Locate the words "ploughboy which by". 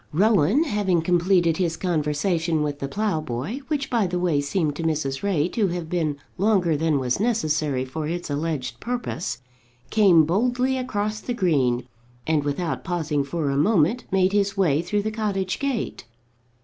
2.87-4.07